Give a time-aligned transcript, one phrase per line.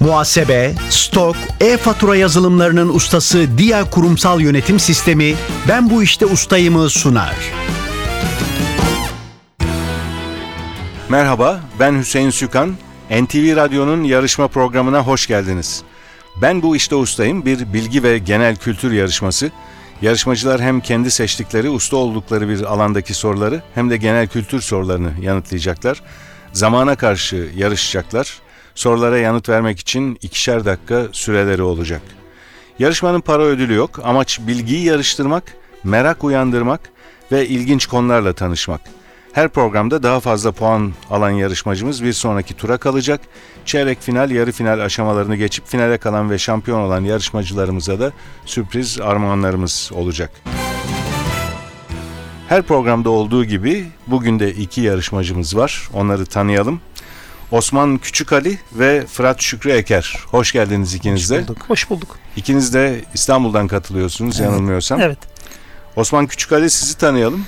[0.00, 5.34] Muhasebe, stok, e-fatura yazılımlarının ustası Dia Kurumsal Yönetim Sistemi
[5.68, 7.34] Ben Bu İşte Ustayım'ı sunar.
[11.08, 12.76] Merhaba, ben Hüseyin Sükan.
[13.10, 15.82] NTV Radyo'nun yarışma programına hoş geldiniz.
[16.42, 19.50] Ben bu işte ustayım bir bilgi ve genel kültür yarışması.
[20.02, 26.02] Yarışmacılar hem kendi seçtikleri, usta oldukları bir alandaki soruları hem de genel kültür sorularını yanıtlayacaklar.
[26.52, 28.45] Zamana karşı yarışacaklar.
[28.76, 32.02] Sorulara yanıt vermek için ikişer dakika süreleri olacak.
[32.78, 34.00] Yarışmanın para ödülü yok.
[34.04, 36.80] Amaç bilgiyi yarıştırmak, merak uyandırmak
[37.32, 38.80] ve ilginç konularla tanışmak.
[39.32, 43.20] Her programda daha fazla puan alan yarışmacımız bir sonraki tura kalacak.
[43.64, 48.12] Çeyrek final, yarı final aşamalarını geçip finale kalan ve şampiyon olan yarışmacılarımıza da
[48.44, 50.30] sürpriz armağanlarımız olacak.
[52.48, 55.88] Her programda olduğu gibi bugün de iki yarışmacımız var.
[55.94, 56.80] Onları tanıyalım.
[57.50, 60.16] Osman Küçükali ve Fırat Şükrü Eker.
[60.26, 61.44] Hoş geldiniz ikiniz de.
[61.68, 62.18] Hoş bulduk.
[62.36, 65.00] İkiniz de İstanbul'dan katılıyorsunuz yanılmıyorsam.
[65.00, 65.18] Evet.
[65.96, 67.44] Osman Küçükali sizi tanıyalım.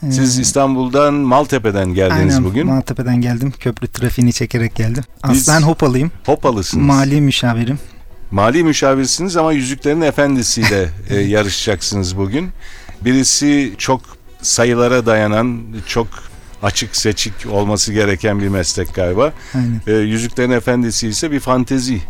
[0.00, 2.66] Siz Ee, İstanbul'dan Maltepe'den geldiniz aynen, bugün.
[2.66, 3.52] Maltepe'den geldim.
[3.60, 5.04] Köprü trafiğini çekerek geldim.
[5.28, 6.10] Biz- Aslen Hopalıyım.
[6.26, 6.86] Hopalısınız.
[6.86, 7.78] Mali müşavirim.
[8.30, 12.50] Mali müşavirsiniz ama Yüzüklerin Efendisi'yle e, yarışacaksınız bugün.
[13.04, 14.00] Birisi çok
[14.42, 16.08] sayılara dayanan, çok
[16.64, 19.32] açık seçik olması gereken bir meslek galiba.
[19.54, 19.80] Aynen.
[19.86, 22.00] E, Yüzüklerin Efendisi ise bir fantezi.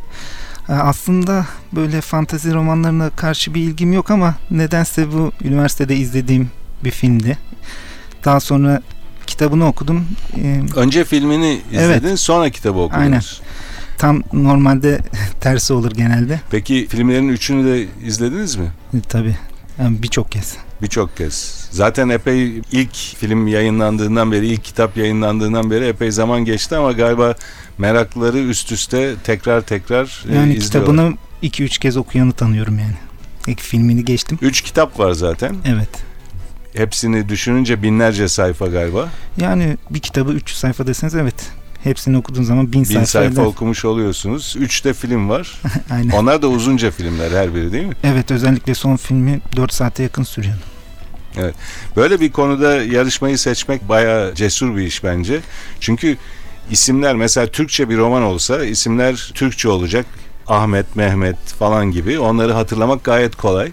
[0.69, 6.51] Ee, Aslında böyle fantezi romanlarına karşı bir ilgim yok ama nedense bu üniversitede izlediğim
[6.85, 7.39] bir filmdi.
[8.25, 8.83] Daha sonra
[9.27, 10.05] kitabını okudum.
[10.37, 11.83] Ee, Önce filmini Evet.
[11.97, 13.03] izlediniz sonra kitabı okudunuz.
[13.05, 13.23] Aynen.
[13.99, 14.99] Tam normalde
[15.41, 16.41] tersi olur genelde.
[16.51, 18.67] Peki filmlerin üçünü de izlediniz mi?
[18.95, 19.37] E, tabii.
[19.79, 20.57] Yani birçok kez.
[20.83, 21.69] Birçok kez.
[21.71, 27.35] Zaten epey ilk film yayınlandığından beri, ilk kitap yayınlandığından beri epey zaman geçti ama galiba
[27.79, 30.95] meraklıları üst üste tekrar tekrar e, Yani izliyorlar.
[30.95, 32.95] kitabını 2-3 kez okuyanı tanıyorum yani.
[33.47, 34.39] İlk filmini geçtim.
[34.43, 35.57] Üç kitap var zaten.
[35.65, 35.89] Evet.
[36.77, 39.09] Hepsini düşününce binlerce sayfa galiba.
[39.41, 41.35] Yani bir kitabı 300 sayfa deseniz evet.
[41.85, 43.07] Hepsini okuduğun zaman 1000 Bin sayfa.
[43.07, 43.43] sayfa eder.
[43.43, 44.57] okumuş oluyorsunuz.
[44.59, 45.61] Üç de film var.
[45.91, 46.11] Aynen.
[46.11, 47.95] Onlar da uzunca filmler her biri değil mi?
[48.05, 50.23] Evet özellikle son filmi 4 saate yakın
[51.35, 51.57] sürüyordu.
[51.97, 55.41] Böyle bir konuda yarışmayı seçmek bayağı cesur bir iş bence.
[55.81, 56.17] Çünkü
[56.71, 60.07] isimler mesela Türkçe bir roman olsa isimler Türkçe olacak.
[60.47, 62.19] Ahmet, Mehmet falan gibi.
[62.19, 63.73] Onları hatırlamak gayet kolay.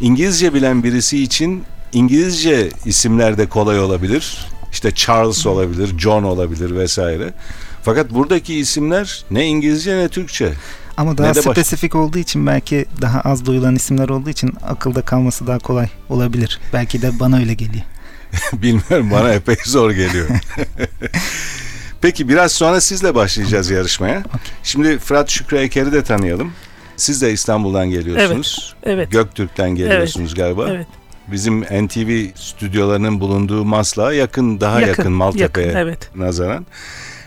[0.00, 4.46] İngilizce bilen birisi için İngilizce isimler de kolay olabilir.
[4.72, 7.34] İşte Charles olabilir, John olabilir vesaire.
[7.82, 10.52] Fakat buradaki isimler ne İngilizce ne Türkçe.
[10.96, 15.02] Ama daha de baş- spesifik olduğu için belki daha az duyulan isimler olduğu için akılda
[15.02, 16.60] kalması daha kolay olabilir.
[16.72, 17.84] Belki de bana öyle geliyor.
[18.52, 20.28] Bilmiyorum bana epey zor geliyor.
[22.00, 24.22] Peki biraz sonra sizle başlayacağız yarışmaya.
[24.62, 26.52] Şimdi Fırat Şükrü Eker'i de tanıyalım.
[26.96, 28.74] Siz de İstanbul'dan geliyorsunuz.
[28.82, 29.10] Evet.
[29.10, 30.68] Göktürk'ten geliyorsunuz galiba.
[30.70, 30.86] Evet.
[31.28, 36.10] Bizim NTV stüdyolarının bulunduğu Maslak'a yakın, daha yakın, Maltepe'ye yakın, evet.
[36.14, 36.66] nazaran.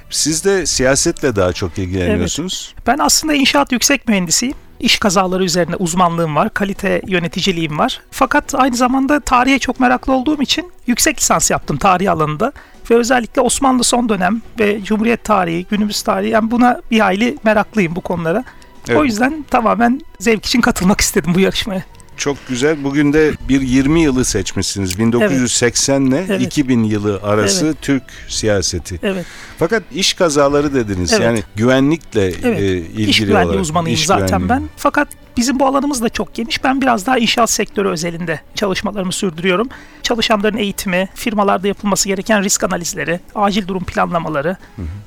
[0.10, 2.76] Siz de siyasetle daha çok ilgileniyorsunuz.
[2.88, 4.56] Ben aslında inşaat yüksek mühendisiyim.
[4.80, 8.02] İş kazaları üzerine uzmanlığım var, kalite yöneticiliğim var.
[8.12, 12.52] Fakat aynı zamanda tarihe çok meraklı olduğum için yüksek lisans yaptım tarih alanında.
[12.92, 17.96] Ve özellikle Osmanlı son dönem ve Cumhuriyet tarihi, günümüz tarihi yani buna bir hayli meraklıyım
[17.96, 18.44] bu konulara.
[18.88, 19.00] Evet.
[19.00, 21.84] O yüzden tamamen zevk için katılmak istedim bu yarışmaya.
[22.18, 22.84] Çok güzel.
[22.84, 25.00] Bugün de bir 20 yılı seçmişsiniz.
[25.00, 26.42] 1980 ile Evet.
[26.42, 27.76] 2000 yılı arası Evet.
[27.82, 29.00] Türk siyaseti.
[29.04, 29.26] Evet.
[29.60, 31.14] Fakat iş kazaları dediniz.
[31.14, 31.24] Evet.
[31.24, 32.60] Yani güvenlikle Evet.
[32.60, 33.62] e, ilgili İş güvenliği olarak.
[33.62, 34.50] uzmanıyım İş zaten güvenliği.
[34.50, 34.64] ben.
[34.78, 36.64] Fakat bizim bu alanımız da çok geniş.
[36.64, 39.70] Ben biraz daha inşaat sektörü özelinde çalışmalarımı sürdürüyorum.
[40.04, 44.58] Çalışanların eğitimi, firmalarda yapılması gereken risk analizleri, acil durum planlamaları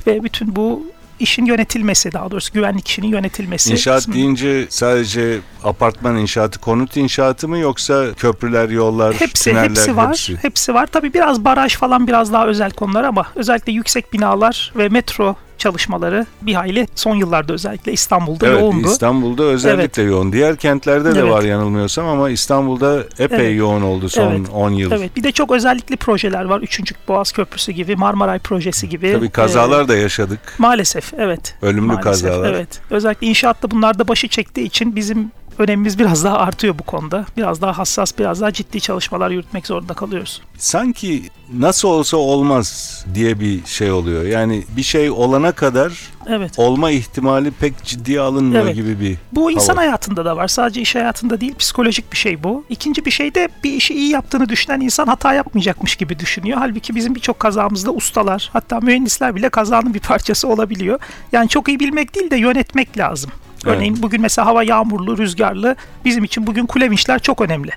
[0.06, 0.86] ve bütün bu
[1.21, 3.73] işin yönetilmesi daha doğrusu güvenlik işinin yönetilmesi.
[3.73, 9.97] İnşaat kısmı- deyince sadece apartman inşaatı, konut inşaatı mı yoksa köprüler, yollar, Hepsi, tüneller hepsi
[9.97, 10.09] var.
[10.09, 10.37] hepsi?
[10.43, 10.87] Hepsi var.
[10.87, 16.26] Tabii biraz baraj falan biraz daha özel konular ama özellikle yüksek binalar ve metro çalışmaları
[16.42, 18.88] bir hayli son yıllarda özellikle İstanbul'da Evet, yoğundu.
[18.88, 20.32] İstanbul'da özellikle yoğun.
[20.32, 21.32] Diğer kentlerde de Evet.
[21.32, 23.58] var yanılmıyorsam ama İstanbul'da epey Evet.
[23.58, 24.46] yoğun oldu son Evet.
[24.55, 24.93] 10 yıl.
[24.93, 26.60] Evet bir de çok özellikli projeler var.
[26.60, 29.12] Üçüncü Boğaz Köprüsü gibi, Marmaray projesi gibi.
[29.12, 30.40] Tabii kazalar Ee, da yaşadık.
[30.58, 31.55] Maalesef evet.
[31.62, 32.52] Ölümlü Maalesef, kazalar.
[32.52, 32.81] Evet.
[32.90, 37.26] Özellikle inşaatta bunlar da başı çektiği için bizim önemimiz biraz daha artıyor bu konuda.
[37.37, 40.43] Biraz daha hassas, biraz daha ciddi çalışmalar yürütmek zorunda kalıyoruz.
[40.58, 41.22] Sanki
[41.58, 44.25] nasıl olsa olmaz diye bir şey oluyor.
[44.25, 45.93] Yani bir şey olana kadar
[46.28, 46.52] Evet.
[46.56, 48.75] olma ihtimali pek ciddiye alınmıyor Evet.
[48.75, 49.81] gibi bir Bu insan hava.
[49.87, 50.49] hayatında da var.
[50.49, 52.64] Sadece iş hayatında değil, psikolojik bir şey bu.
[52.69, 56.58] İkinci bir şey de bir işi iyi yaptığını düşünen insan hata yapmayacakmış gibi düşünüyor.
[56.58, 60.99] Halbuki bizim birçok kazamızda ustalar, hatta mühendisler bile kazanın bir parçası olabiliyor.
[61.32, 63.31] Yani çok iyi bilmek değil de yönetmek lazım.
[63.66, 63.76] Evet.
[63.76, 65.76] Örneğin bugün mesela hava yağmurlu, rüzgarlı.
[66.05, 67.70] Bizim için bugün kule vinçler çok önemli.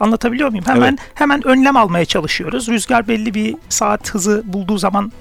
[0.00, 0.64] Anlatabiliyor muyum?
[0.68, 0.98] Hemen Evet.
[1.14, 2.68] hemen önlem almaya çalışıyoruz.
[2.68, 5.12] Rüzgar belli bir saat hızı bulduğu zaman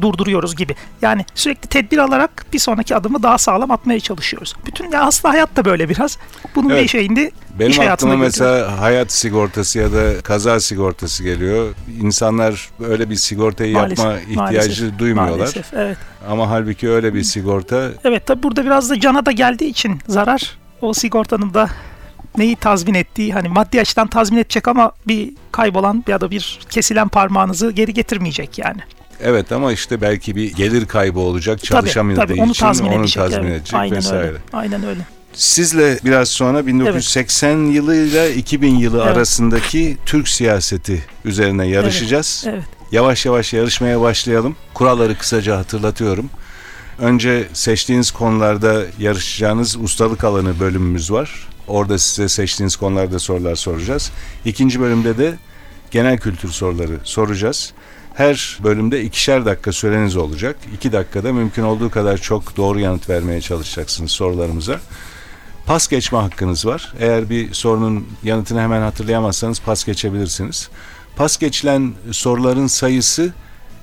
[0.00, 0.74] durduruyoruz gibi.
[1.02, 4.54] Yani sürekli tedbir alarak bir sonraki adımı daha sağlam atmaya çalışıyoruz.
[4.66, 6.18] Bütün ya aslında hayat da böyle biraz.
[6.54, 6.82] Bunun Evet.
[6.82, 8.54] bir şeyinde Benim iş hayatına aklıma götürüyor.
[8.56, 11.74] mesela hayat sigortası ya da kaza sigortası geliyor.
[12.02, 14.36] İnsanlar öyle bir sigortayı Maalesef, yapma ihtiyacı
[14.82, 15.38] maalesef, duymuyorlar.
[15.38, 15.96] Maalesef, evet.
[16.30, 20.58] Ama halbuki öyle bir sigorta Evet tabi burada biraz da cana da geldiği için zarar
[20.80, 21.68] o sigortanın da
[22.38, 27.08] neyi tazmin ettiği hani maddi açıdan tazmin edecek ama bir kaybolan ya da bir kesilen
[27.08, 28.80] parmağınızı geri getirmeyecek yani.
[29.22, 33.00] Evet ama işte belki bir gelir kaybı olacak Tabii, çalışamadığı tabii, onu için tazmin onu
[33.00, 33.22] edecek.
[33.22, 33.56] tazmin evet.
[33.56, 34.26] edecek Aynen vesaire.
[34.26, 34.38] öyle.
[34.52, 35.00] Aynen öyle.
[35.32, 39.16] Sizle biraz sonra 1980 yılıyla 2000 yılı Evet.
[39.16, 42.44] arasındaki Türk siyaseti üzerine yarışacağız.
[42.48, 42.62] Evet.
[42.92, 44.56] Yavaş yavaş yarışmaya başlayalım.
[44.74, 46.30] Kuralları kısaca hatırlatıyorum.
[46.98, 51.48] Önce seçtiğiniz konularda yarışacağınız ustalık alanı bölümümüz var.
[51.66, 54.10] Orada size seçtiğiniz konularda sorular soracağız.
[54.44, 55.34] İkinci bölümde de
[55.90, 57.72] genel kültür soruları soracağız.
[58.18, 60.56] Her bölümde ikişer dakika süreniz olacak.
[60.74, 64.80] İki dakikada mümkün olduğu kadar çok doğru yanıt vermeye çalışacaksınız sorularımıza.
[65.66, 66.92] Pas geçme hakkınız var.
[67.00, 70.70] Eğer bir sorunun yanıtını hemen hatırlayamazsanız pas geçebilirsiniz.
[71.16, 73.32] Pas geçilen soruların sayısı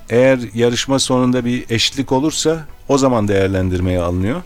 [0.09, 4.43] eğer yarışma sonunda bir eşitlik olursa o zaman değerlendirmeye alınıyor.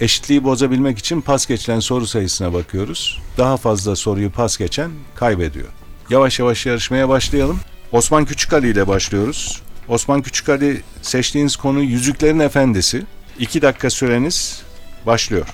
[0.00, 3.22] Eşitliği bozabilmek için pas geçilen soru sayısına bakıyoruz.
[3.36, 5.68] Daha fazla soruyu pas geçen kaybediyor.
[6.10, 7.60] Yavaş yavaş yarışmaya başlayalım.
[7.92, 9.62] Osman Küçükali ile başlıyoruz.
[9.88, 13.02] Osman Küçükali seçtiğiniz konu Yüzüklerin Efendisi.
[13.38, 14.62] 2 dakika süreniz
[15.06, 15.46] başlıyor.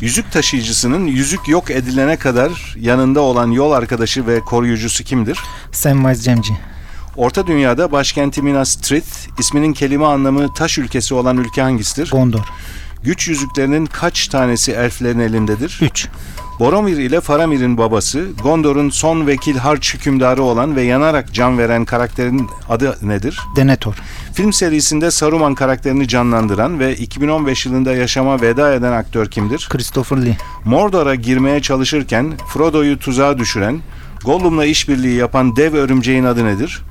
[0.00, 5.38] Yüzük taşıyıcısının yüzük yok edilene kadar yanında olan yol arkadaşı ve koruyucusu kimdir?
[5.72, 6.52] Samwise Cemci.
[7.16, 12.10] Orta Dünya'da başkenti Minas Tirith, isminin kelime anlamı taş ülkesi olan ülke hangisidir?
[12.10, 12.44] Gondor.
[13.02, 15.78] Güç yüzüklerinin kaç tanesi elflerin elindedir?
[15.82, 16.08] 3.
[16.58, 22.48] Boromir ile Faramir'in babası, Gondor'un son vekil harç hükümdarı olan ve yanarak can veren karakterin
[22.68, 23.40] adı nedir?
[23.56, 23.94] Denethor.
[24.34, 29.66] Film serisinde Saruman karakterini canlandıran ve 2015 yılında yaşama veda eden aktör kimdir?
[29.70, 30.36] Christopher Lee.
[30.64, 33.80] Mordor'a girmeye çalışırken Frodo'yu tuzağa düşüren,
[34.24, 36.82] Gollum'la işbirliği yapan dev örümceğin adı nedir?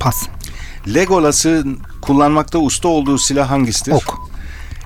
[0.00, 0.26] Pas.
[0.94, 3.92] Legolas'ın kullanmakta usta olduğu silah hangisidir?
[3.92, 4.14] Ok.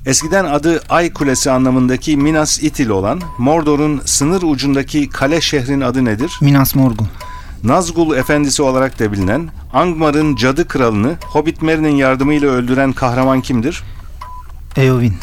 [0.06, 6.38] Eskiden adı Ay Kulesi anlamındaki Minas Ithil olan Mordor'un sınır ucundaki kale şehrin adı nedir?
[6.40, 7.04] Minas Morgul.
[7.64, 13.82] Nazgul Efendisi olarak da bilinen, Angmar'ın cadı kralını Hobbit Merry'nin yardımıyla öldüren kahraman kimdir?
[14.76, 15.14] Eowyn.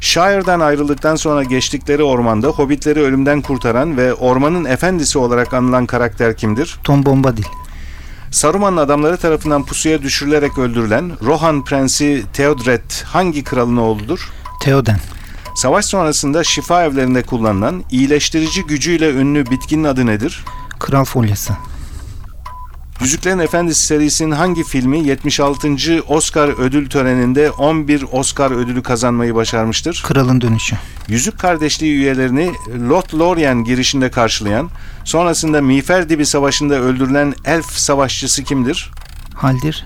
[0.00, 6.78] Shire'dan ayrıldıktan sonra geçtikleri ormanda hobbitleri ölümden kurtaran ve ormanın efendisi olarak anılan karakter kimdir?
[6.84, 7.44] Tom Bombadil.
[8.32, 14.30] Saruman'ın adamları tarafından pusuya düşürülerek öldürülen Rohan Prensi Theodred hangi kralın oğludur?
[14.60, 14.98] Theoden.
[15.54, 20.44] Savaş sonrasında şifa evlerinde kullanılan iyileştirici gücüyle ünlü bitkinin adı nedir?
[20.78, 21.52] Kral Folyası.
[23.00, 25.68] Yüzüklerin Efendisi serisinin hangi filmi 76.
[26.08, 30.02] Oscar ödül töreninde 11 Oscar ödülü kazanmayı başarmıştır?
[30.06, 30.76] Kralın Dönüşü.
[31.08, 32.52] Yüzük Kardeşliği üyelerini
[32.88, 34.70] Lothlorien girişinde karşılayan,
[35.04, 38.90] sonrasında Miğfer Dibi Savaşı'nda öldürülen elf savaşçısı kimdir?
[39.34, 39.84] Haldir.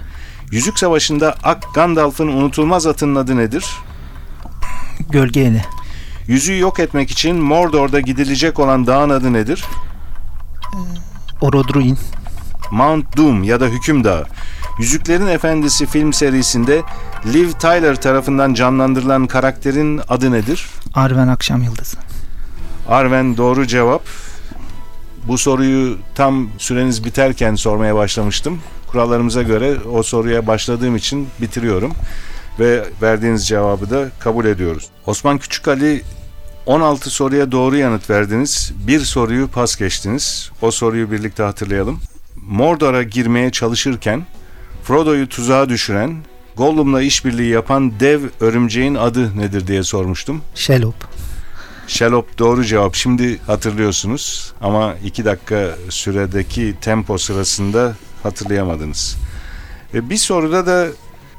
[0.51, 3.65] Yüzük Savaşı'nda Ak Gandalf'ın unutulmaz atının adı nedir?
[5.11, 5.65] Gölge Eli.
[6.27, 9.65] Yüzüğü yok etmek için Mordor'da gidilecek olan dağın adı nedir?
[11.41, 11.99] Orodruin.
[12.71, 14.27] Mount Doom ya da Hüküm Dağı.
[14.79, 16.83] Yüzüklerin Efendisi film serisinde
[17.33, 20.67] Liv Tyler tarafından canlandırılan karakterin adı nedir?
[20.95, 21.97] Arwen Akşam Yıldızı.
[22.89, 24.03] Arven doğru cevap.
[25.29, 28.61] Bu soruyu tam süreniz biterken sormaya başlamıştım.
[28.87, 31.93] Kurallarımıza göre o soruya başladığım için bitiriyorum.
[32.59, 34.89] Ve verdiğiniz cevabı da kabul ediyoruz.
[35.07, 36.03] Osman Küçükali
[36.67, 38.73] 16 soruya doğru yanıt verdiniz.
[38.87, 40.51] Bir soruyu pas geçtiniz.
[40.63, 42.01] O soruyu birlikte hatırlayalım.
[42.43, 44.27] Mordor'a girmeye çalışırken
[44.83, 46.17] Frodo'yu tuzağa düşüren,
[46.57, 50.43] Gollum'la işbirliği yapan dev örümceğin adı nedir diye sormuştum.
[50.55, 50.95] Shelob.
[51.87, 52.95] Şelop doğru cevap.
[52.95, 59.17] Şimdi hatırlıyorsunuz ama iki dakika süredeki tempo sırasında hatırlayamadınız.
[59.95, 60.87] E, bir soruda da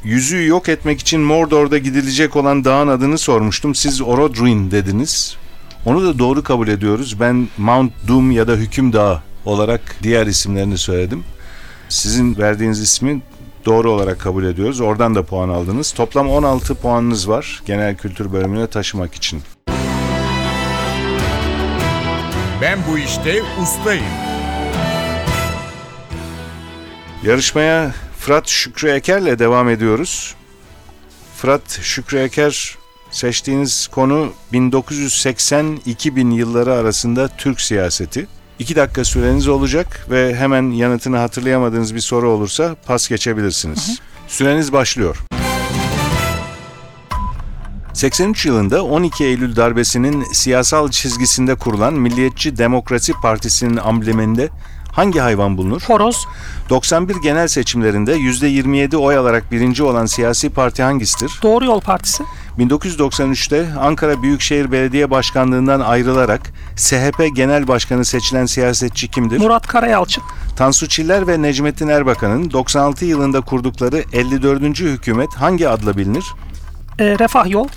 [0.04, 3.75] Yüzüğü yok etmek için Mordor'da gidilecek olan dağın adını sormuştum.
[3.75, 5.38] Siz Orodruin dediniz.
[5.86, 7.20] Onu da doğru kabul ediyoruz.
[7.20, 11.24] Ben Mount Doom ya da Hüküm Dağı olarak diğer isimlerini söyledim.
[11.89, 13.22] Sizin verdiğiniz ismi
[13.66, 14.82] doğru olarak kabul ediyoruz.
[14.82, 15.92] Oradan da puan aldınız.
[15.92, 19.42] Toplam 16 puanınız var genel kültür bölümüne taşımak için.
[22.62, 24.06] Ben bu işte ustayım.
[27.24, 30.36] Yarışmaya Fırat Şükrü Eker'le devam ediyoruz.
[31.38, 32.75] Fırat Şükrü Eker
[33.12, 38.27] seçtiğiniz konu 1980-2000 yılları arasında Türk siyaseti.
[38.60, 44.00] 2 dakika süreniz olacak ve hemen yanıtını hatırlayamadığınız bir soru olursa pas geçebilirsiniz.
[44.28, 45.18] Süreniz başlıyor.
[47.94, 54.50] 83 yılında 12 Eylül darbesinin siyasal çizgisinde kurulan Milliyetçi Demokrasi Partisi'nin ambleminde
[54.92, 55.82] hangi hayvan bulunur?
[55.88, 56.28] Horoz,
[56.70, 61.32] 91 genel seçimlerinde %27 oy alarak birinci olan siyasi parti hangisidir?
[61.44, 62.24] Doğru Yol Partisi,
[62.60, 66.42] 1993'te Ankara Büyükşehir Belediye Başkanlığından ayrılarak
[66.76, 69.38] SHP Genel Başkanı seçilen siyasetçi kimdir?
[69.38, 70.24] Murat Karayalçın,
[70.56, 74.80] Tansu Çiller ve Necmettin Erbakan'ın 96 yılında kurdukları 54.
[74.80, 76.26] hükümet hangi adla bilinir?
[77.00, 77.68] e, Refah Yol,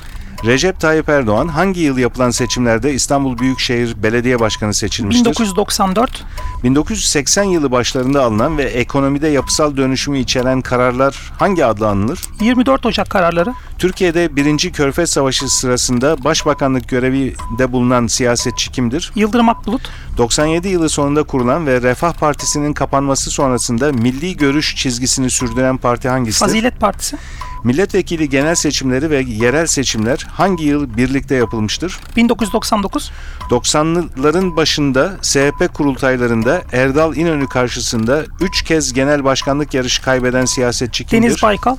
[0.44, 5.25] Recep Tayyip Erdoğan hangi yıl yapılan seçimlerde İstanbul Büyükşehir Belediye Başkanı seçilmiştir?
[5.25, 6.25] 1994,
[6.64, 12.20] 1980 yılı başlarında alınan ve ekonomide yapısal dönüşümü içeren kararlar hangi adla anılır?
[12.40, 14.73] 24 Ocak kararları, Türkiye'de 1.
[14.73, 19.12] Körfez Savaşı sırasında başbakanlık görevinde bulunan siyasetçi kimdir?
[19.14, 25.76] Yıldırım Akbulut, 97 yılı sonunda kurulan ve Refah Partisi'nin kapanması sonrasında milli görüş çizgisini sürdüren
[25.76, 26.47] parti hangisidir?
[26.47, 27.16] Fazilet Partisi,
[27.64, 31.99] Milletvekili genel seçimleri ve yerel seçimler hangi yıl birlikte yapılmıştır?
[32.17, 33.11] 1999,
[33.50, 41.29] 90'ların başında SHP kurultaylarında Erdal İnönü karşısında 3 kez genel başkanlık yarışı kaybeden siyasetçi kimdir?
[41.29, 41.76] Deniz Baykal,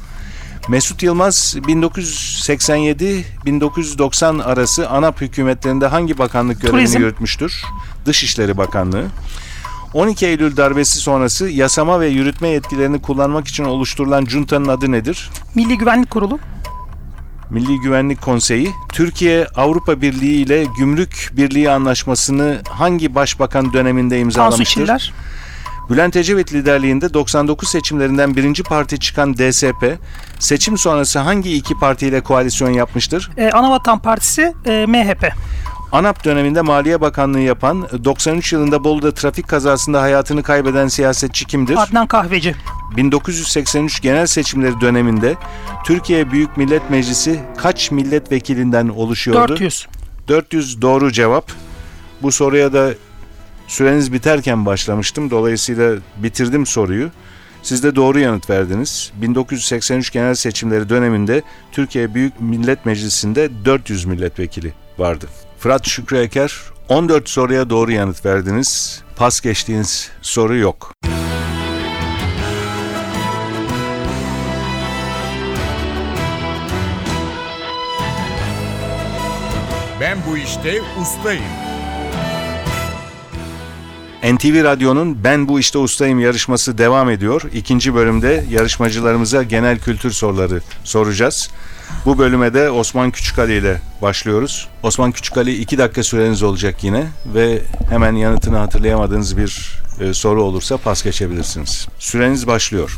[0.67, 7.00] Mesut Yılmaz 1987-1990 arası ANAP hükümetlerinde hangi bakanlık görevini Turizm.
[7.00, 7.63] yürütmüştür?
[8.05, 9.05] Dışişleri Bakanlığı.
[9.93, 15.29] 12 Eylül darbesi sonrası yasama ve yürütme yetkilerini kullanmak için oluşturulan juntanın adı nedir?
[15.55, 16.39] Milli Güvenlik Kurulu,
[17.50, 24.81] Milli Güvenlik Konseyi, Türkiye Avrupa Birliği ile Gümrük Birliği Anlaşması'nı hangi başbakan döneminde Tansu imzalamıştır?
[24.81, 25.13] Çiller,
[25.89, 29.98] Bülent Ecevit liderliğinde 99 seçimlerinden birinci parti çıkan DSP,
[30.39, 33.29] seçim sonrası hangi iki partiyle koalisyon yapmıştır?
[33.38, 35.31] e, Anavatan Partisi, e, MHP,
[35.91, 41.77] ANAP döneminde Maliye Bakanlığı yapan, 93 yılında Bolu'da trafik kazasında hayatını kaybeden siyasetçi kimdir?
[41.77, 42.55] Adnan Kahveci,
[42.98, 45.36] 1983 genel seçimleri döneminde
[45.86, 49.51] Türkiye Büyük Millet Meclisi kaç milletvekilinden oluşuyordu?
[49.51, 49.88] 400,
[50.27, 51.51] 400 doğru cevap.
[52.21, 52.93] Bu soruya da
[53.67, 55.29] süreniz biterken başlamıştım.
[55.31, 57.10] Dolayısıyla bitirdim soruyu.
[57.63, 59.12] Siz de doğru yanıt verdiniz.
[59.15, 65.25] 1983 genel seçimleri döneminde Türkiye Büyük Millet Meclisi'nde 400 milletvekili vardı.
[65.61, 69.03] Fırat Şükrü Eker 14 soruya doğru yanıt verdiniz.
[69.15, 70.93] Pas geçtiğiniz soru yok.
[79.99, 81.70] Ben bu işte ustayım.
[84.23, 87.41] NTV Radyo'nun Ben Bu İşte Ustayım yarışması devam ediyor.
[87.53, 91.49] İkinci bölümde yarışmacılarımıza genel kültür soruları soracağız.
[92.05, 94.67] Bu bölüme de Osman Küçükali ile başlıyoruz.
[94.83, 100.77] Osman Küçükali iki dakika süreniz olacak yine ve hemen yanıtını hatırlayamadığınız bir e, soru olursa
[100.77, 101.87] pas geçebilirsiniz.
[101.99, 102.97] Süreniz başlıyor.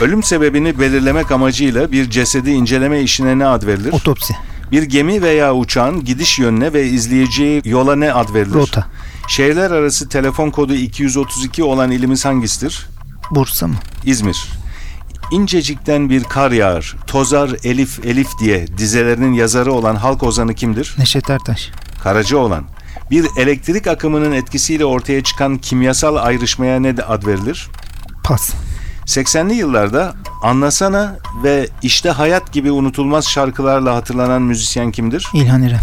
[0.00, 3.92] Ölüm sebebini belirlemek amacıyla bir cesedi inceleme işine ne ad verilir?
[3.92, 4.34] Otopsi,
[4.72, 8.54] Bir gemi veya uçağın gidiş yönüne ve izleyeceği yola ne ad verilir?
[8.54, 8.86] rota,
[9.28, 12.86] Şehirler arası telefon kodu 232 olan ilimiz hangisidir?
[13.30, 13.74] Bursa mı?
[14.04, 14.48] İzmir.
[15.32, 20.94] İncecikten bir kar yağar, tozar Elif Elif diye dizelerinin yazarı olan halk ozanı kimdir?
[20.98, 21.70] Neşet Ertaş,
[22.02, 22.64] Karacaoğlan.
[23.10, 27.68] Bir elektrik akımının etkisiyle ortaya çıkan kimyasal ayrışmaya ne de ad verilir?
[28.24, 28.50] Pas,
[29.06, 35.28] 80'li yıllarda Anlasana ve İşte Hayat gibi unutulmaz şarkılarla hatırlanan müzisyen kimdir?
[35.34, 35.80] İlhan İrem,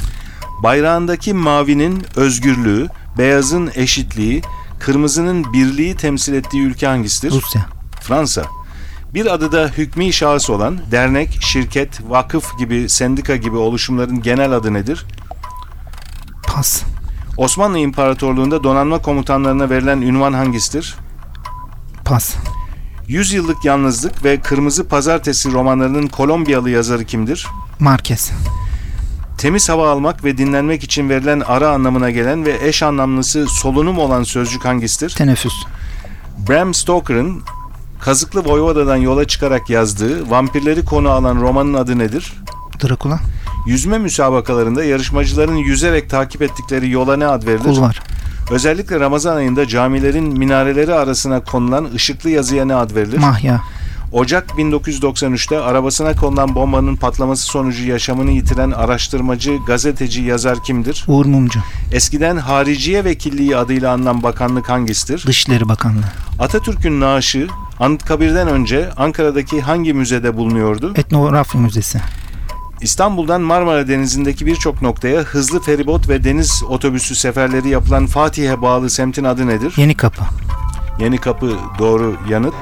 [0.64, 2.88] Bayrağındaki mavinin özgürlüğü,
[3.18, 4.42] beyazın eşitliği,
[4.80, 7.32] kırmızının birliği temsil ettiği ülke hangisidir?
[7.32, 7.66] Rusya,
[8.02, 8.44] Fransa.
[9.14, 14.74] Bir adı da hükmü şahıs olan dernek, şirket, vakıf gibi, sendika gibi oluşumların genel adı
[14.74, 15.06] nedir?
[16.48, 16.84] pas,
[17.38, 20.96] Osmanlı İmparatorluğu'nda donanma komutanlarına verilen ünvan hangisidir?
[22.06, 22.36] pas,
[23.08, 27.48] 100 Yıllık Yalnızlık ve Kırmızı Pazartesi romanlarının Kolombiyalı yazarı kimdir?
[27.80, 28.32] Marquez,
[29.38, 34.24] Temiz hava almak ve dinlenmek için verilen ara anlamına gelen ve eş anlamlısı solunum olan
[34.24, 35.10] sözcük hangisidir?
[35.10, 35.54] teneffüs,
[36.50, 37.44] Bram Stoker'ın
[38.00, 42.34] Kazıklı Voyvoda'dan yola çıkarak yazdığı vampirleri konu alan romanın adı nedir?
[42.84, 43.20] Drakula.
[43.68, 47.64] Yüzme müsabakalarında yarışmacıların yüzerek takip ettikleri yola ne ad verilir?
[47.64, 48.02] Kulvar.
[48.52, 53.18] Özellikle Ramazan ayında camilerin minareleri arasına konulan ışıklı yazıya ne ad verilir?
[53.18, 53.62] Mahya.
[54.12, 61.06] Ocak 1993'te arabasına konulan bombanın patlaması sonucu yaşamını yitiren araştırmacı, gazeteci, yazar kimdir?
[61.08, 61.60] Uğur Mumcu.
[61.92, 65.24] Eskiden Hariciye Vekilliği adıyla anılan bakanlık hangisidir?
[65.28, 66.04] Dışişleri Bakanlığı.
[66.40, 67.48] Atatürk'ün naaşı
[67.80, 70.94] Anıtkabir'den önce Ankara'daki hangi müzede bulunuyordu?
[70.96, 72.02] Etnografya Müzesi.
[72.84, 79.24] İstanbul'dan Marmara Denizi'ndeki birçok noktaya hızlı feribot ve deniz otobüsü seferleri yapılan Fatih'e bağlı semtin
[79.24, 79.74] adı nedir?
[79.78, 80.22] Yeni Kapı.
[81.00, 82.54] Yeni Kapı doğru yanıt.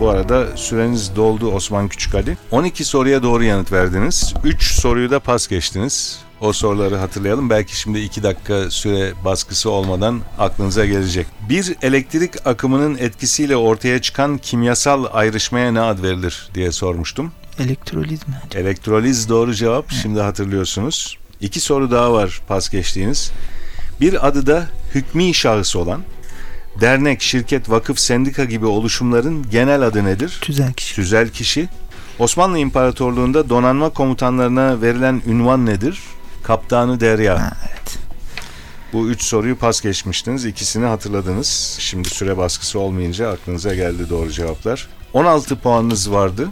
[0.00, 2.36] Bu arada süreniz doldu Osman Küçükali.
[2.50, 4.34] 12 soruya doğru yanıt verdiniz.
[4.44, 6.20] 3 soruyu da pas geçtiniz.
[6.40, 7.50] O soruları hatırlayalım.
[7.50, 11.26] Belki şimdi 2 dakika süre baskısı olmadan aklınıza gelecek.
[11.48, 17.32] Bir elektrik akımının etkisiyle ortaya çıkan kimyasal ayrışmaya ne ad verilir diye sormuştum.
[17.58, 18.34] Elektroliz mi?
[18.46, 18.60] acaba?
[18.60, 19.90] Elektroliz doğru cevap.
[19.90, 21.18] Şimdi hatırlıyorsunuz.
[21.40, 23.30] İki soru daha var pas geçtiğiniz.
[24.00, 26.02] Bir adı da hükmü şahıs olan,
[26.80, 30.38] dernek, şirket, vakıf, sendika gibi oluşumların genel adı nedir?
[30.42, 30.94] Tüzel kişi.
[30.94, 31.68] Tüzel kişi.
[32.18, 36.00] Osmanlı İmparatorluğu'nda donanma komutanlarına verilen ünvan nedir?
[36.42, 37.40] Kaptanı Derya.
[37.42, 37.98] Ha, evet.
[38.92, 40.44] Bu üç soruyu pas geçmiştiniz.
[40.44, 41.76] İkisini hatırladınız.
[41.80, 44.88] Şimdi süre baskısı olmayınca aklınıza geldi doğru cevaplar.
[45.12, 46.48] 16 puanınız vardı.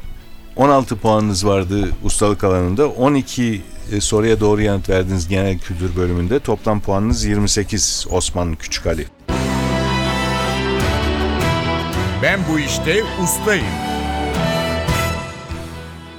[0.56, 2.88] 16 puanınız vardı ustalık alanında.
[2.88, 6.38] 12 e, soruya doğru yanıt verdiniz genel kültür bölümünde.
[6.38, 9.06] Toplam puanınız 28 Osman Küçükali.
[12.22, 13.66] Ben bu işte ustayım.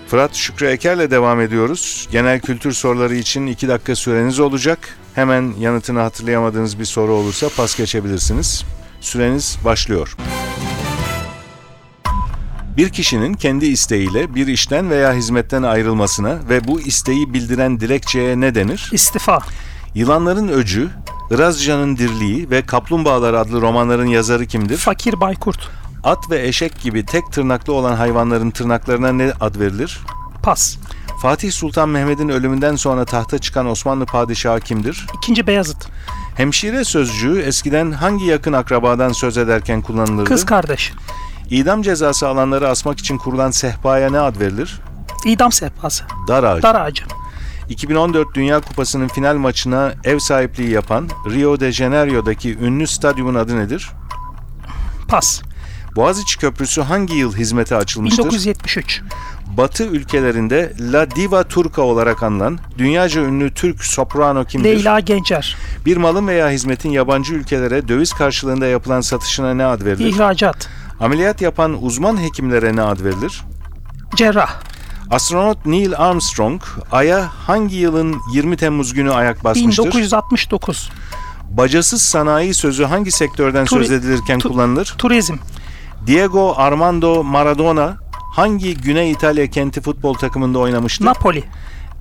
[0.07, 2.07] Fırat Şükrü Eker'le devam ediyoruz.
[2.11, 4.97] Genel kültür soruları için 2 dakika süreniz olacak.
[5.15, 8.63] Hemen yanıtını hatırlayamadığınız bir soru olursa pas geçebilirsiniz.
[9.01, 10.15] Süreniz başlıyor.
[12.77, 18.55] Bir kişinin kendi isteğiyle bir işten veya hizmetten ayrılmasına ve bu isteği bildiren dilekçeye ne
[18.55, 18.89] denir?
[18.93, 19.39] İstifa.
[19.93, 20.89] Yılanların Öcü,
[21.31, 24.77] Irazcan'ın Dirliği ve Kaplumbağalar adlı romanların yazarı kimdir?
[24.77, 25.69] Fakir Baykurt.
[26.03, 29.99] At ve eşek gibi tek tırnaklı olan hayvanların tırnaklarına ne ad verilir?
[30.43, 30.77] Pas.
[31.21, 35.07] Fatih Sultan Mehmet'in ölümünden sonra tahta çıkan Osmanlı padişahı kimdir?
[35.17, 35.87] İkinci Beyazıt.
[36.37, 40.29] Hemşire sözcüğü eskiden hangi yakın akrabadan söz ederken kullanılırdı?
[40.29, 40.93] Kız kardeş.
[41.49, 44.81] İdam cezası alanları asmak için kurulan sehpaya ne ad verilir?
[45.25, 46.03] İdam sehpası.
[46.27, 46.63] Dar ağacı.
[46.63, 47.03] Dar ağacı.
[47.69, 53.89] 2014 Dünya Kupası'nın final maçına ev sahipliği yapan Rio de Janeiro'daki ünlü stadyumun adı nedir?
[55.07, 55.41] Pas.
[55.95, 58.23] Boğaziçi Köprüsü hangi yıl hizmete açılmıştır?
[58.23, 59.01] 1973.
[59.57, 64.69] Batı ülkelerinde La Diva Turca olarak anılan dünyaca ünlü Türk soprano kimdir?
[64.69, 65.57] Leyla Gencer.
[65.85, 70.05] Bir malın veya hizmetin yabancı ülkelere döviz karşılığında yapılan satışına ne ad verilir?
[70.05, 70.69] İhracat.
[70.99, 73.41] Ameliyat yapan uzman hekimlere ne ad verilir?
[74.15, 74.55] Cerrah.
[75.11, 79.83] Astronot Neil Armstrong Ay'a hangi yılın 20 Temmuz günü ayak basmıştır?
[79.83, 80.89] 1969.
[81.49, 84.95] Bacasız sanayi sözü hangi sektörden Turi- söz edilirken tu- kullanılır?
[84.97, 85.35] Turizm.
[86.07, 87.97] Diego Armando Maradona
[88.35, 91.05] hangi Güney İtalya kenti futbol takımında oynamıştır?
[91.05, 91.43] Napoli.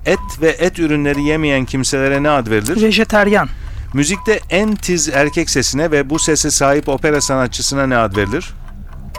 [0.05, 2.81] et ve et ürünleri yemeyen kimselere ne ad verilir?
[2.81, 3.49] Vejeteryan.
[3.93, 8.53] Müzikte en tiz erkek sesine ve bu sese sahip opera sanatçısına ne ad verilir?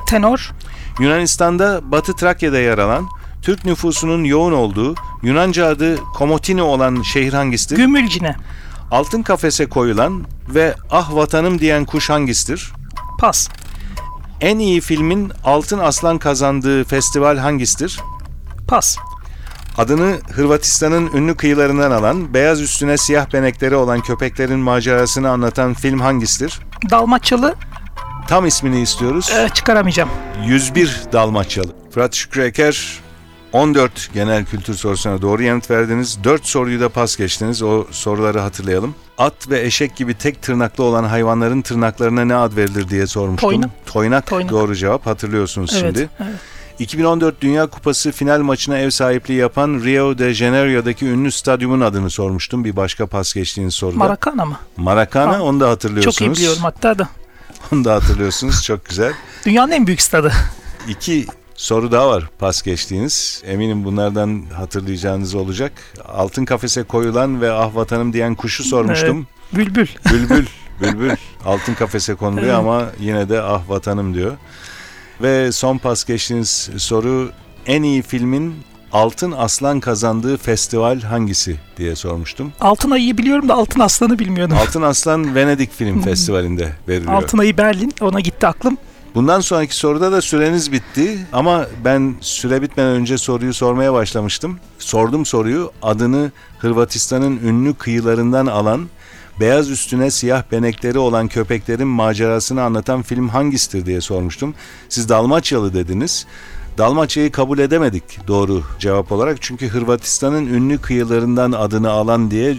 [0.07, 0.51] Tenor.
[1.01, 3.09] Yunanistan'da Batı Trakya'da yer alan,
[3.43, 7.77] Türk nüfusunun yoğun olduğu, Yunanca adı Komotini olan şehir hangisidir?
[7.77, 8.37] Gümülcine.
[8.91, 12.73] Altın kafese koyulan ve ah vatanım diyen kuş hangisidir?
[13.19, 13.49] Pas.
[14.41, 18.01] En iyi filmin Altın Aslan kazandığı festival hangisidir?
[18.69, 18.97] Pas.
[19.79, 26.61] Adını Hırvatistan'ın ünlü kıyılarından alan, beyaz üstüne siyah benekleri olan köpeklerin macerasını anlatan film hangisidir?
[26.91, 27.55] Dalmaçyalı.
[28.29, 29.31] Tam ismini istiyoruz.
[29.35, 30.09] eh, çıkaramayacağım.
[30.47, 31.73] 101 Dalmaçyalı.
[31.91, 33.01] Fırat Şükrü Eker
[33.53, 36.19] 14 genel kültür sorusuna doğru yanıt verdiniz.
[36.25, 37.63] 4 soruyu da pas geçtiniz.
[37.63, 38.95] O soruları hatırlayalım.
[39.19, 43.49] At ve eşek gibi tek tırnaklı olan hayvanların tırnaklarına ne ad verilir diye sormuştum.
[43.51, 43.71] Toynak.
[43.87, 44.51] Toynak, Toynak.
[44.51, 45.07] doğru cevap.
[45.07, 45.83] Hatırlıyorsunuz Evet.
[45.97, 46.09] şimdi.
[46.21, 46.35] evet.
[46.79, 52.65] 2014 Dünya Kupası final maçına ev sahipliği yapan Rio de Janeiro'daki ünlü stadyumun adını sormuştum.
[52.65, 53.99] Bir başka pas geçtiğiniz soruda.
[53.99, 54.57] Maracana mı?
[54.77, 56.17] Maracana Ha, onu da hatırlıyorsunuz.
[56.17, 57.09] Çok iyi biliyorum hatta da.
[57.73, 58.65] Onu da hatırlıyorsunuz.
[58.65, 59.13] Çok güzel.
[59.47, 60.33] Dünyanın en büyük stadı.
[60.89, 63.43] İki soru daha var pas geçtiğiniz.
[63.47, 65.73] Eminim bunlardan hatırlayacağınız olacak.
[66.09, 69.27] Altın kafese koyulan ve ah vatanım diyen kuşu sormuştum.
[69.53, 69.87] Bülbül.
[70.13, 70.47] Bülbül,
[70.81, 71.11] bülbül
[71.45, 72.59] altın kafese konuluyor Evet.
[72.59, 74.37] ama yine de ah vatanım diyor.
[75.23, 77.31] Ve son pas geçtiğiniz soru
[77.67, 78.55] en iyi filmin
[78.97, 82.53] Altın Aslan kazandığı festival hangisi diye sormuştum.
[82.61, 84.57] Altın Ayı'yı biliyorum da Altın Aslan'ı bilmiyordum.
[84.57, 87.13] Altın Aslan Venedik Film Festivali'nde veriliyor.
[87.13, 87.93] Altın Ayı Berlin.
[88.01, 88.79] Ona gitti aklım.
[89.15, 94.59] Bundan sonraki soruda da süreniz bitti ama ben süre bitmeden önce soruyu sormaya başlamıştım.
[94.79, 98.89] Sordum soruyu adını Hırvatistan'ın ünlü kıyılarından alan
[99.41, 104.55] beyaz üstüne siyah benekleri olan köpeklerin macerasını anlatan film hangisidir diye sormuştum.
[104.89, 106.27] Siz Dalmaçyalı dediniz.
[106.79, 109.43] Dalmaçya'yı kabul edemedik doğru cevap olarak.
[109.43, 112.57] Çünkü Hırvatistan'ın ünlü kıyılarından adını alan diye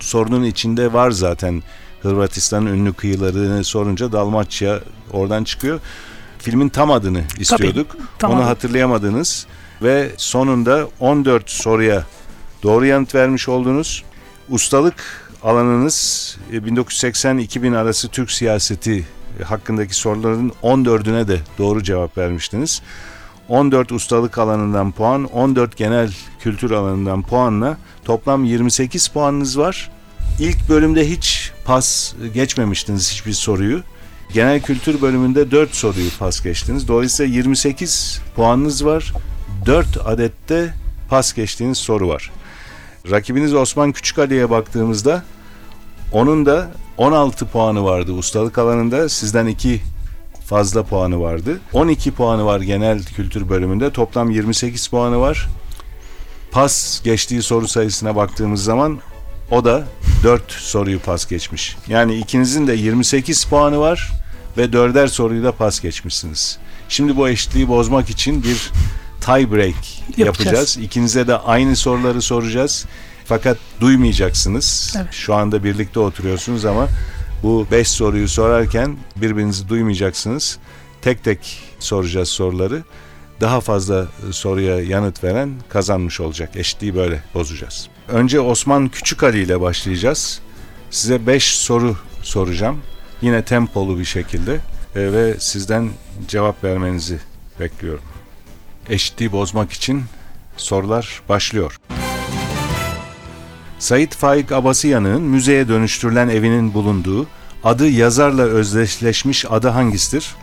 [0.00, 1.62] sorunun içinde var zaten.
[2.02, 4.80] Hırvatistan'ın ünlü kıyılarını sorunca Dalmaçya
[5.12, 5.80] oradan çıkıyor.
[6.38, 7.96] Filmin tam adını istiyorduk.
[8.18, 8.46] tam Onu adı.
[8.46, 9.46] hatırlayamadınız
[9.82, 12.04] ve sonunda 14 soruya
[12.62, 14.04] doğru yanıt vermiş oldunuz.
[14.50, 19.06] Ustalık alanınız e, 1980-2000 arası Türk siyaseti
[19.40, 22.82] e, hakkındaki soruların 14'üne de doğru cevap vermiştiniz.
[23.48, 29.90] 14 ustalık alanından puan, 14 genel kültür alanından puanla toplam 28 puanınız var.
[30.40, 33.82] İlk bölümde hiç pas geçmemiştiniz hiçbir soruyu.
[34.32, 36.88] Genel kültür bölümünde 4 soruyu pas geçtiniz.
[36.88, 39.12] Dolayısıyla 28 puanınız var.
[39.66, 40.74] 4 adette
[41.08, 42.30] pas geçtiğiniz soru var.
[43.10, 45.24] Rakibiniz Osman Küçükali'ye baktığımızda
[46.12, 49.08] onun da 16 puanı vardı ustalık alanında.
[49.08, 49.80] Sizden 2
[50.48, 51.60] fazla puanı vardı.
[51.72, 53.90] 12 puanı var genel kültür bölümünde.
[53.90, 55.48] Toplam 28 puanı var.
[56.50, 58.98] Pas geçtiği soru sayısına baktığımız zaman
[59.50, 59.86] o da
[60.24, 61.76] 4 soruyu pas geçmiş.
[61.88, 64.12] Yani ikinizin de 28 puanı var
[64.56, 66.58] ve dörder soruyu da pas geçmişsiniz.
[66.88, 68.70] Şimdi bu eşitliği bozmak için bir
[69.20, 69.74] tie break
[70.16, 70.18] yapacağız.
[70.18, 70.76] Yapacağız.
[70.76, 72.86] İkinize de aynı soruları soracağız.
[73.24, 74.94] Fakat duymayacaksınız.
[74.96, 75.12] Evet.
[75.12, 76.88] Şu anda birlikte oturuyorsunuz ama
[77.42, 80.58] bu 5 soruyu sorarken birbirinizi duymayacaksınız.
[81.02, 82.82] Tek tek soracağız soruları.
[83.40, 86.50] Daha fazla e, soruya yanıt veren kazanmış olacak.
[86.56, 87.88] Eşitliği böyle bozacağız.
[88.08, 90.40] Önce Osman Küçükali ile başlayacağız.
[90.90, 92.80] Size 5 soru soracağım.
[93.22, 94.54] Yine tempolu bir şekilde
[94.96, 95.90] e, ve sizden
[96.28, 97.18] cevap vermenizi
[97.60, 98.04] bekliyorum.
[98.88, 100.04] Eşitliği bozmak için
[100.56, 101.78] sorular başlıyor.
[103.78, 107.26] Sait Faik Abasıyanık'ın müzeye dönüştürülen evinin bulunduğu
[107.64, 110.34] adı yazarla özdeşleşmiş adı hangisidir?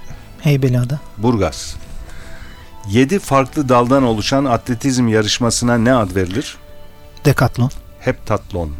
[0.41, 0.99] Heybeliada.
[1.17, 1.75] Burgaz.
[2.89, 6.57] 7 farklı daldan oluşan atletizm yarışmasına ne ad verilir?
[7.25, 7.71] Dekatlon.
[7.99, 8.71] Heptatlon.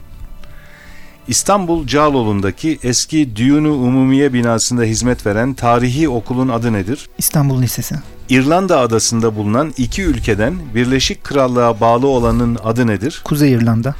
[1.27, 7.09] İstanbul Cağaloğlu'ndaki eski Düğünü Umumiye binasında hizmet veren tarihi okulun adı nedir?
[7.17, 7.95] İstanbul Lisesi.
[8.29, 13.21] İrlanda adasında bulunan iki ülkeden Birleşik Krallığa bağlı olanın adı nedir?
[13.23, 13.95] Kuzey İrlanda.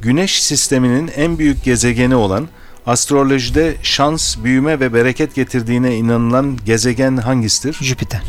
[0.00, 2.48] Güneş sisteminin en büyük gezegeni olan
[2.86, 7.76] astrolojide şans, büyüme ve bereket getirdiğine inanılan gezegen hangisidir?
[7.80, 8.22] Jüpiter.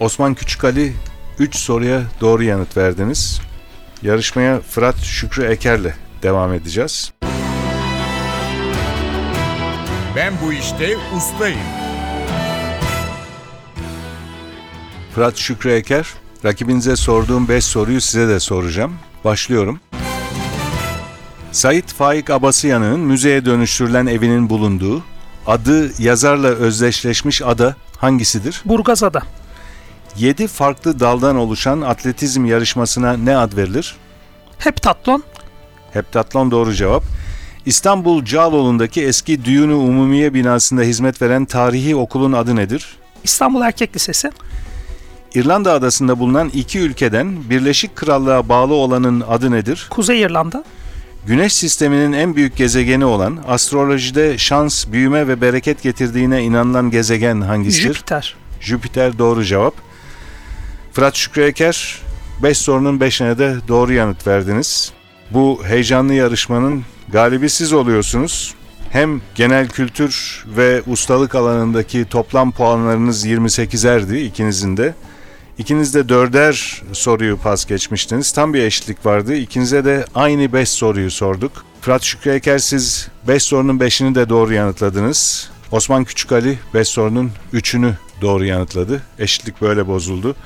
[0.00, 0.92] Osman Küçükali
[1.38, 3.40] 3 soruya doğru yanıt verdiniz.
[4.02, 7.12] Yarışmaya Fırat Şükrü Eker'le devam edeceğiz.
[10.16, 11.58] Ben bu işte ustayım.
[15.14, 16.06] Fırat Şükrü Eker,
[16.44, 18.94] rakibinize sorduğum 5 soruyu size de soracağım.
[19.24, 19.80] Başlıyorum.
[21.52, 25.02] Sait Faik Abasıyanık'ın müzeye dönüştürülen evinin bulunduğu,
[25.46, 28.62] adı yazarla özdeşleşmiş ada hangisidir?
[28.64, 29.22] Burgazada.
[30.16, 33.96] 7 farklı daldan oluşan atletizm yarışmasına ne ad verilir?
[34.58, 35.22] Heptatlon.
[35.92, 37.02] Heptatlon doğru cevap.
[37.66, 42.96] İstanbul Cağaloğlu'ndaki eski Düğünü Umumiye binasında hizmet veren tarihi okulun adı nedir?
[43.24, 44.30] İstanbul Erkek Lisesi.
[45.34, 49.86] İrlanda adasında bulunan iki ülkeden Birleşik Krallığa bağlı olanın adı nedir?
[49.90, 50.64] Kuzey İrlanda.
[51.28, 57.94] Güneş sisteminin en büyük gezegeni olan, astrolojide şans, büyüme ve bereket getirdiğine inanılan gezegen hangisidir?
[57.94, 58.36] Jüpiter.
[58.60, 59.74] Jüpiter doğru cevap.
[60.92, 62.02] Fırat Şükrü Eker
[62.42, 64.92] 5 sorunun 5'ine de doğru yanıt verdiniz.
[65.30, 68.54] Bu heyecanlı yarışmanın galibi siz oluyorsunuz.
[68.90, 74.94] Hem genel kültür ve ustalık alanındaki toplam puanlarınız 28'erdi ikinizin de.
[75.58, 78.32] İkiniz de dörder soruyu pas geçmiştiniz.
[78.32, 79.34] Tam bir eşitlik vardı.
[79.34, 81.64] İkinize de aynı 5 soruyu sorduk.
[81.80, 85.50] Fırat Şükrü Eker siz 5 sorunun 5'ini de doğru yanıtladınız.
[85.70, 87.92] Osman Küçükali 5 sorunun 3'ünü
[88.22, 89.02] doğru yanıtladı.
[89.18, 90.36] Eşitlik böyle bozuldu.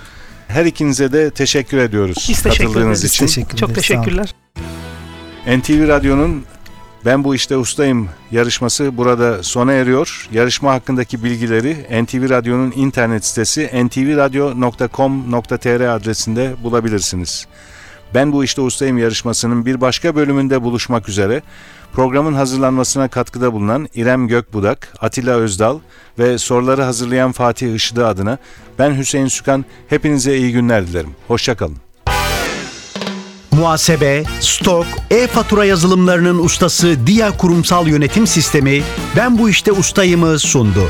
[0.49, 3.13] Her ikinize de teşekkür ediyoruz Biz teşekkür katıldığınız ederiz.
[3.15, 3.27] için.
[3.27, 4.03] Teşekkür Çok ederiz, sağ olun.
[4.05, 4.35] teşekkürler.
[5.59, 6.45] NTV Radyo'nun
[7.05, 10.29] Ben Bu İşte Ustayım yarışması burada sona eriyor.
[10.33, 17.47] Yarışma hakkındaki bilgileri NTV Radyo'nun internet sitesi ntvradio.com.tr adresinde bulabilirsiniz.
[18.15, 21.43] Ben Bu İşte Ustayım yarışmasının bir başka bölümünde buluşmak üzere.
[21.93, 25.79] Programın hazırlanmasına katkıda bulunan İrem Gökbudak, Atilla Özdal
[26.19, 28.39] ve soruları hazırlayan Fatih Işıdı adına
[28.79, 31.11] ben Hüseyin Sükan hepinize iyi günler dilerim.
[31.29, 31.92] Hoşçakalın.
[33.63, 38.83] Muhasebe, stok, e-fatura yazılımlarının ustası Dia Kurumsal Yönetim Sistemi
[39.17, 40.89] Ben Bu İşte Ustayım'ı sundu.